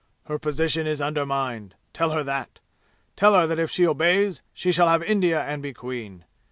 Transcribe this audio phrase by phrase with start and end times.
[0.25, 1.75] Her position is undermined.
[1.93, 2.59] Tell her that.
[3.15, 6.25] Tell her that if she obeys she shall have India and be queen.